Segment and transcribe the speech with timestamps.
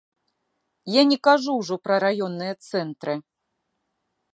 [0.93, 3.13] Я не кажу ўжо пра раённыя цэнтры.